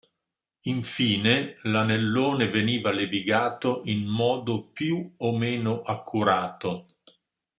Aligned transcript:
Infine 0.63 1.53
l'anellone 1.61 2.49
veniva 2.49 2.89
levigato 2.89 3.81
in 3.83 4.07
modo 4.07 4.63
più 4.63 5.13
o 5.17 5.37
meno 5.37 5.83
accurato. 5.83 6.85